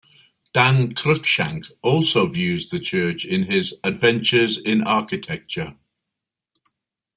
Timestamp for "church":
2.79-3.23